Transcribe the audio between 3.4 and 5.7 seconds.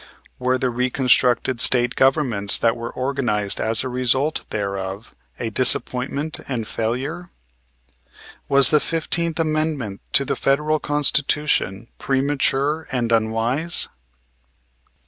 as a result thereof a